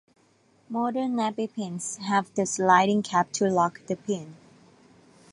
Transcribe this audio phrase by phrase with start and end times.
[0.67, 4.35] Modern nappy pins have the sliding cap to lock the pin.